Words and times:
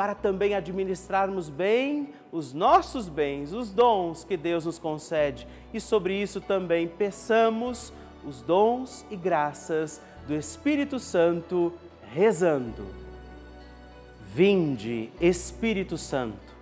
para 0.00 0.14
também 0.14 0.54
administrarmos 0.54 1.50
bem 1.50 2.08
os 2.32 2.54
nossos 2.54 3.06
bens, 3.06 3.52
os 3.52 3.70
dons 3.70 4.24
que 4.24 4.34
Deus 4.34 4.64
nos 4.64 4.78
concede. 4.78 5.46
E 5.74 5.78
sobre 5.78 6.14
isso 6.14 6.40
também 6.40 6.88
peçamos 6.88 7.92
os 8.24 8.40
dons 8.40 9.04
e 9.10 9.14
graças 9.14 10.00
do 10.26 10.34
Espírito 10.34 10.98
Santo, 10.98 11.74
rezando. 12.14 12.86
Vinde, 14.34 15.12
Espírito 15.20 15.98
Santo, 15.98 16.56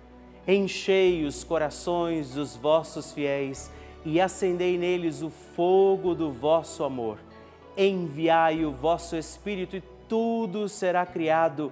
enchei 0.45 1.23
os 1.23 1.41
corações 1.41 2.33
dos 2.33 2.57
vossos 2.57 3.13
fiéis 3.13 3.71
e 4.03 4.19
acendei 4.19 4.77
neles 4.77 5.21
o 5.21 5.29
fogo 5.29 6.13
do 6.13 6.29
vosso 6.29 6.83
amor. 6.83 7.17
Enviai 7.77 8.65
o 8.65 8.73
vosso 8.73 9.15
Espírito 9.15 9.77
e 9.77 9.83
tudo 10.09 10.67
será 10.67 11.05
criado 11.05 11.71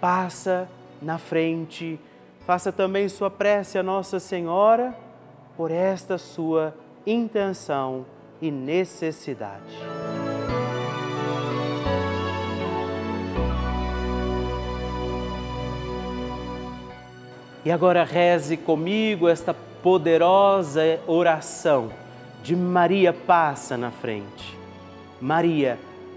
passa 0.00 0.68
na 1.00 1.18
frente, 1.18 1.98
faça 2.46 2.72
também 2.72 3.08
sua 3.08 3.30
prece 3.30 3.78
a 3.78 3.82
Nossa 3.82 4.18
Senhora 4.18 4.94
por 5.56 5.70
esta 5.70 6.18
sua 6.18 6.74
intenção 7.06 8.06
e 8.40 8.50
necessidade. 8.50 9.78
E 17.64 17.70
agora 17.70 18.04
reze 18.04 18.58
comigo 18.58 19.26
esta 19.26 19.54
poderosa 19.82 21.00
oração 21.06 21.90
de 22.42 22.54
Maria 22.54 23.10
passa 23.12 23.76
na 23.76 23.90
frente. 23.90 24.58
Maria 25.18 25.78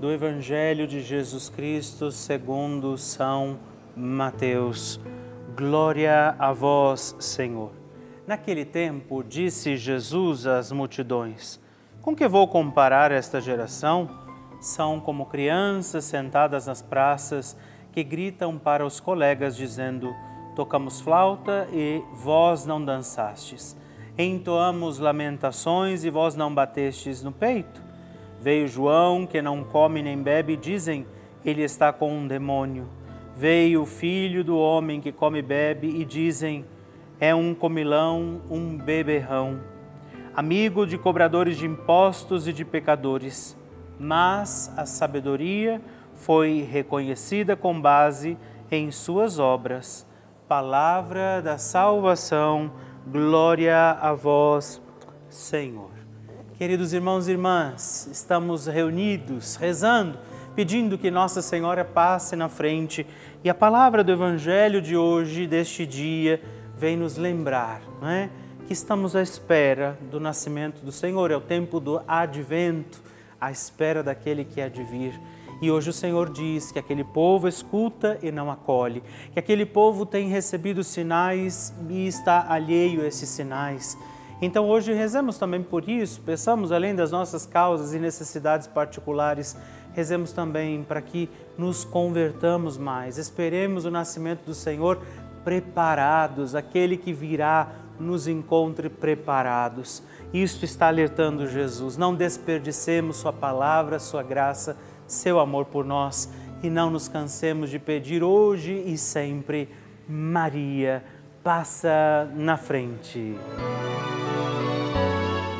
do 0.00 0.12
Evangelho 0.12 0.86
de 0.86 1.00
Jesus 1.00 1.48
Cristo 1.48 2.10
segundo 2.10 2.98
São 2.98 3.58
Mateus. 3.96 5.00
Glória 5.56 6.34
a 6.38 6.52
vós, 6.52 7.16
Senhor. 7.18 7.72
Naquele 8.26 8.64
tempo, 8.64 9.22
disse 9.22 9.76
Jesus 9.76 10.46
às 10.46 10.70
multidões: 10.70 11.60
Com 12.02 12.14
que 12.14 12.28
vou 12.28 12.46
comparar 12.46 13.10
esta 13.10 13.40
geração? 13.40 14.08
São 14.60 15.00
como 15.00 15.26
crianças 15.26 16.04
sentadas 16.04 16.66
nas 16.66 16.82
praças 16.82 17.56
que 17.92 18.02
gritam 18.02 18.58
para 18.58 18.84
os 18.84 19.00
colegas, 19.00 19.56
dizendo: 19.56 20.14
Tocamos 20.54 21.00
flauta 21.00 21.66
e 21.72 22.02
vós 22.12 22.66
não 22.66 22.84
dançastes 22.84 23.76
entoamos 24.18 24.98
lamentações 24.98 26.04
e 26.04 26.10
vós 26.10 26.34
não 26.34 26.54
batestes 26.54 27.22
no 27.22 27.30
peito? 27.30 27.85
Veio 28.40 28.68
João, 28.68 29.26
que 29.26 29.40
não 29.40 29.64
come 29.64 30.02
nem 30.02 30.20
bebe, 30.22 30.56
dizem, 30.56 31.06
ele 31.44 31.62
está 31.62 31.92
com 31.92 32.12
um 32.12 32.26
demônio. 32.26 32.88
Veio 33.36 33.82
o 33.82 33.86
filho 33.86 34.42
do 34.42 34.56
homem 34.56 35.00
que 35.00 35.12
come 35.12 35.40
e 35.40 35.42
bebe, 35.42 35.88
e 35.88 36.04
dizem, 36.04 36.64
é 37.20 37.34
um 37.34 37.54
comilão, 37.54 38.42
um 38.50 38.76
beberrão, 38.76 39.60
amigo 40.34 40.86
de 40.86 40.98
cobradores 40.98 41.56
de 41.56 41.66
impostos 41.66 42.46
e 42.46 42.52
de 42.52 42.64
pecadores. 42.64 43.56
Mas 43.98 44.72
a 44.76 44.84
sabedoria 44.84 45.80
foi 46.14 46.66
reconhecida 46.70 47.56
com 47.56 47.80
base 47.80 48.36
em 48.70 48.90
suas 48.90 49.38
obras. 49.38 50.06
Palavra 50.46 51.40
da 51.42 51.58
salvação 51.58 52.70
Glória 53.08 53.92
a 54.00 54.12
vós, 54.14 54.82
Senhor. 55.30 56.05
Queridos 56.58 56.94
irmãos 56.94 57.28
e 57.28 57.32
irmãs, 57.32 58.08
estamos 58.10 58.66
reunidos, 58.66 59.56
rezando, 59.56 60.18
pedindo 60.54 60.96
que 60.96 61.10
Nossa 61.10 61.42
Senhora 61.42 61.84
passe 61.84 62.34
na 62.34 62.48
frente 62.48 63.06
e 63.44 63.50
a 63.50 63.54
palavra 63.54 64.02
do 64.02 64.10
Evangelho 64.10 64.80
de 64.80 64.96
hoje, 64.96 65.46
deste 65.46 65.84
dia, 65.84 66.40
vem 66.74 66.96
nos 66.96 67.18
lembrar, 67.18 67.82
não 68.00 68.08
é? 68.08 68.30
Que 68.66 68.72
estamos 68.72 69.14
à 69.14 69.20
espera 69.20 69.98
do 70.10 70.18
nascimento 70.18 70.82
do 70.82 70.90
Senhor, 70.90 71.30
é 71.30 71.36
o 71.36 71.42
tempo 71.42 71.78
do 71.78 72.00
advento, 72.08 73.02
à 73.38 73.50
espera 73.50 74.02
daquele 74.02 74.42
que 74.42 74.58
há 74.58 74.68
de 74.70 74.82
vir. 74.82 75.12
E 75.60 75.70
hoje 75.70 75.90
o 75.90 75.92
Senhor 75.92 76.30
diz 76.30 76.72
que 76.72 76.78
aquele 76.78 77.04
povo 77.04 77.46
escuta 77.46 78.18
e 78.22 78.32
não 78.32 78.50
acolhe, 78.50 79.02
que 79.34 79.38
aquele 79.38 79.66
povo 79.66 80.06
tem 80.06 80.30
recebido 80.30 80.82
sinais 80.82 81.74
e 81.90 82.06
está 82.06 82.46
alheio 82.48 83.02
a 83.02 83.06
esses 83.06 83.28
sinais. 83.28 83.94
Então 84.40 84.68
hoje 84.68 84.92
rezemos 84.92 85.38
também 85.38 85.62
por 85.62 85.88
isso, 85.88 86.20
peçamos 86.20 86.70
além 86.70 86.94
das 86.94 87.10
nossas 87.10 87.46
causas 87.46 87.94
e 87.94 87.98
necessidades 87.98 88.66
particulares, 88.66 89.56
rezemos 89.94 90.30
também 90.30 90.82
para 90.82 91.00
que 91.00 91.30
nos 91.56 91.84
convertamos 91.84 92.76
mais, 92.76 93.16
esperemos 93.16 93.86
o 93.86 93.90
nascimento 93.90 94.44
do 94.44 94.54
Senhor 94.54 95.00
preparados, 95.42 96.54
aquele 96.54 96.96
que 96.98 97.12
virá 97.12 97.68
nos 97.98 98.28
encontre 98.28 98.90
preparados. 98.90 100.02
Isto 100.34 100.64
está 100.64 100.88
alertando 100.88 101.46
Jesus. 101.46 101.96
Não 101.96 102.14
desperdicemos 102.14 103.16
Sua 103.16 103.32
palavra, 103.32 103.98
Sua 103.98 104.22
graça, 104.22 104.76
Seu 105.06 105.40
amor 105.40 105.66
por 105.66 105.84
nós 105.84 106.28
e 106.62 106.70
não 106.70 106.90
nos 106.90 107.08
cansemos 107.08 107.70
de 107.70 107.78
pedir 107.78 108.22
hoje 108.22 108.72
e 108.86 108.98
sempre, 108.98 109.68
Maria, 110.08 111.02
passa 111.42 112.28
na 112.34 112.56
frente. 112.56 113.36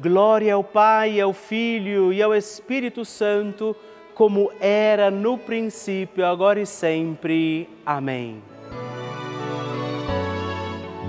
Glória 0.00 0.54
ao 0.54 0.62
Pai, 0.62 1.20
ao 1.20 1.32
Filho 1.32 2.12
e 2.12 2.22
ao 2.22 2.32
Espírito 2.32 3.04
Santo, 3.04 3.74
como 4.14 4.50
era 4.60 5.10
no 5.10 5.36
princípio, 5.36 6.24
agora 6.24 6.60
e 6.60 6.66
sempre. 6.66 7.68
Amém. 7.84 8.40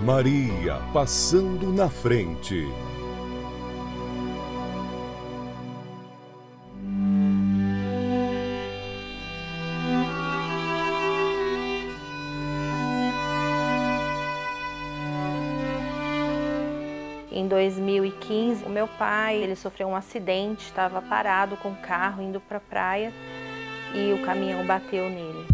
Maria 0.04 0.80
passando 0.92 1.72
na 1.72 1.88
frente. 1.88 2.68
2015, 18.30 18.64
o 18.66 18.70
meu 18.70 18.88
pai, 18.88 19.38
ele 19.38 19.56
sofreu 19.56 19.88
um 19.88 19.96
acidente, 19.96 20.66
estava 20.66 21.02
parado 21.02 21.58
com 21.58 21.70
o 21.70 21.76
carro 21.76 22.22
indo 22.22 22.40
para 22.40 22.58
a 22.58 22.62
praia 22.62 23.12
e 23.94 24.14
o 24.14 24.24
caminhão 24.24 24.64
bateu 24.66 25.10
nele. 25.10 25.48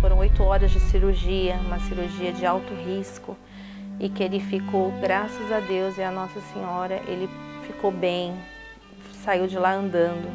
Foram 0.00 0.18
oito 0.18 0.42
horas 0.42 0.72
de 0.72 0.80
cirurgia, 0.80 1.54
uma 1.64 1.78
cirurgia 1.78 2.32
de 2.32 2.44
alto 2.44 2.74
risco 2.74 3.36
e 4.00 4.08
que 4.08 4.22
ele 4.22 4.40
ficou, 4.40 4.90
graças 5.00 5.50
a 5.52 5.60
Deus 5.60 5.96
e 5.96 6.02
a 6.02 6.10
Nossa 6.10 6.40
Senhora, 6.52 7.00
ele 7.06 7.30
ficou 7.64 7.92
bem, 7.92 8.34
saiu 9.24 9.46
de 9.46 9.56
lá 9.56 9.72
andando. 9.72 10.28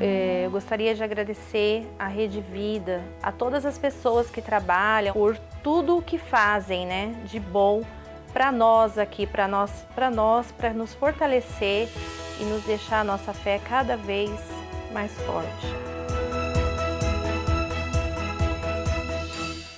É, 0.00 0.42
eu 0.46 0.50
gostaria 0.50 0.94
de 0.94 1.04
agradecer 1.04 1.86
à 1.98 2.08
Rede 2.08 2.40
Vida, 2.40 3.04
a 3.22 3.30
todas 3.30 3.64
as 3.64 3.78
pessoas 3.78 4.28
que 4.28 4.42
trabalham 4.42 5.12
por 5.12 5.38
tudo 5.62 5.98
o 5.98 6.02
que 6.02 6.18
fazem, 6.18 6.86
né, 6.86 7.14
de 7.26 7.38
bom 7.38 7.82
para 8.32 8.52
nós 8.52 8.98
aqui, 8.98 9.26
para 9.26 9.46
nós, 9.46 9.70
para 9.94 10.10
nós, 10.10 10.50
para 10.52 10.72
nos 10.72 10.94
fortalecer 10.94 11.88
e 12.40 12.44
nos 12.44 12.62
deixar 12.62 13.00
a 13.00 13.04
nossa 13.04 13.32
fé 13.32 13.60
cada 13.62 13.96
vez 13.96 14.30
mais 14.92 15.12
forte. 15.22 15.66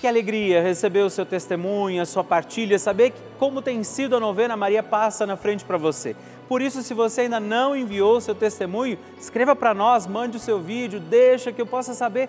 Que 0.00 0.06
alegria 0.08 0.60
receber 0.60 1.02
o 1.02 1.10
seu 1.10 1.24
testemunho, 1.24 2.02
a 2.02 2.04
sua 2.04 2.24
partilha, 2.24 2.76
saber 2.76 3.12
como 3.38 3.62
tem 3.62 3.84
sido 3.84 4.16
a 4.16 4.20
novena 4.20 4.56
Maria 4.56 4.82
Passa 4.82 5.24
na 5.24 5.36
frente 5.36 5.64
para 5.64 5.78
você. 5.78 6.16
Por 6.48 6.60
isso, 6.60 6.82
se 6.82 6.92
você 6.92 7.20
ainda 7.20 7.38
não 7.38 7.76
enviou 7.76 8.16
o 8.16 8.20
seu 8.20 8.34
testemunho, 8.34 8.98
escreva 9.16 9.54
para 9.54 9.72
nós, 9.72 10.06
mande 10.06 10.36
o 10.36 10.40
seu 10.40 10.58
vídeo, 10.58 10.98
deixa 10.98 11.52
que 11.52 11.62
eu 11.62 11.66
possa 11.66 11.94
saber 11.94 12.28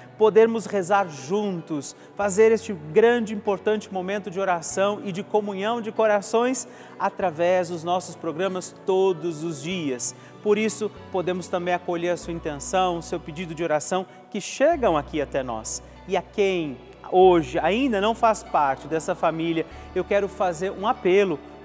podermos 0.21 0.67
rezar 0.67 1.09
juntos, 1.09 1.95
fazer 2.15 2.51
este 2.51 2.73
grande, 2.93 3.33
importante 3.33 3.91
momento 3.91 4.29
de 4.29 4.39
oração 4.39 5.01
e 5.03 5.11
de 5.11 5.23
comunhão 5.23 5.81
de 5.81 5.91
corações 5.91 6.67
através 6.99 7.69
dos 7.69 7.83
nossos 7.83 8.15
programas 8.15 8.71
todos 8.85 9.43
os 9.43 9.63
dias. 9.63 10.13
Por 10.43 10.59
isso, 10.59 10.91
podemos 11.11 11.47
também 11.47 11.73
acolher 11.73 12.11
a 12.11 12.17
sua 12.17 12.33
intenção, 12.33 12.99
o 12.99 13.01
seu 13.01 13.19
pedido 13.19 13.55
de 13.55 13.63
oração 13.63 14.05
que 14.29 14.39
chegam 14.39 14.95
aqui 14.95 15.19
até 15.19 15.41
nós. 15.41 15.81
E 16.07 16.15
a 16.15 16.21
quem 16.21 16.77
hoje 17.11 17.57
ainda 17.57 17.99
não 17.99 18.13
faz 18.13 18.43
parte 18.43 18.87
dessa 18.87 19.15
família, 19.15 19.65
eu 19.95 20.03
quero 20.03 20.27
fazer 20.27 20.69
um 20.69 20.87
apelo 20.87 21.39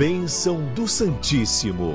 Bênção 0.00 0.64
do 0.74 0.88
Santíssimo. 0.88 1.94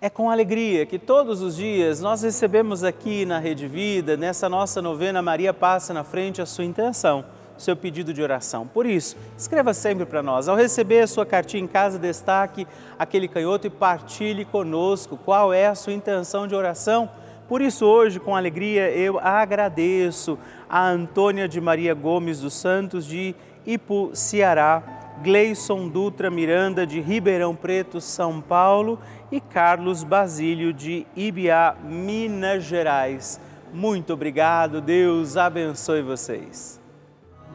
É 0.00 0.08
com 0.08 0.30
alegria 0.30 0.86
que 0.86 0.98
todos 0.98 1.42
os 1.42 1.54
dias 1.54 2.00
nós 2.00 2.22
recebemos 2.22 2.82
aqui 2.82 3.26
na 3.26 3.38
Rede 3.38 3.68
Vida, 3.68 4.16
nessa 4.16 4.48
nossa 4.48 4.80
novena 4.80 5.20
Maria 5.20 5.52
Passa 5.52 5.92
na 5.92 6.02
Frente, 6.02 6.40
a 6.40 6.46
sua 6.46 6.64
intenção, 6.64 7.26
seu 7.58 7.76
pedido 7.76 8.14
de 8.14 8.22
oração. 8.22 8.66
Por 8.66 8.86
isso, 8.86 9.18
escreva 9.36 9.74
sempre 9.74 10.06
para 10.06 10.22
nós. 10.22 10.48
Ao 10.48 10.56
receber 10.56 11.00
a 11.00 11.06
sua 11.06 11.26
cartinha 11.26 11.62
em 11.62 11.66
casa, 11.66 11.98
destaque 11.98 12.66
aquele 12.98 13.28
canhoto 13.28 13.66
e 13.66 13.70
partilhe 13.70 14.46
conosco 14.46 15.18
qual 15.18 15.52
é 15.52 15.66
a 15.66 15.74
sua 15.74 15.92
intenção 15.92 16.46
de 16.46 16.54
oração 16.54 17.10
por 17.48 17.60
isso, 17.60 17.84
hoje, 17.84 18.18
com 18.18 18.34
alegria, 18.34 18.90
eu 18.90 19.18
agradeço 19.18 20.38
a 20.74 20.88
Antônia 20.88 21.46
de 21.46 21.60
Maria 21.60 21.94
Gomes 21.94 22.40
dos 22.40 22.54
Santos, 22.54 23.06
de 23.06 23.32
Ipu, 23.64 24.10
Ceará, 24.12 24.82
Gleison 25.22 25.88
Dutra 25.88 26.32
Miranda, 26.32 26.84
de 26.84 26.98
Ribeirão 27.00 27.54
Preto, 27.54 28.00
São 28.00 28.40
Paulo, 28.40 28.98
e 29.30 29.40
Carlos 29.40 30.02
Basílio, 30.02 30.72
de 30.72 31.06
Ibiá, 31.14 31.76
Minas 31.80 32.64
Gerais. 32.64 33.40
Muito 33.72 34.14
obrigado, 34.14 34.80
Deus 34.80 35.36
abençoe 35.36 36.02
vocês. 36.02 36.80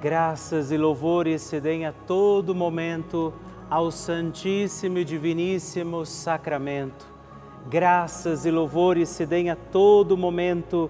Graças 0.02 0.72
e 0.72 0.78
louvores 0.78 1.42
se 1.42 1.60
deem 1.60 1.86
a 1.86 1.92
todo 1.92 2.56
momento 2.56 3.34
ao 3.70 3.92
Santíssimo 3.92 4.98
e 4.98 5.04
Diviníssimo 5.04 6.06
Sacramento 6.06 7.20
Graças 7.68 8.46
e 8.46 8.52
louvores 8.52 9.10
se 9.10 9.26
deem 9.26 9.52
a 9.52 9.56
todo 9.56 10.18
momento 10.18 10.90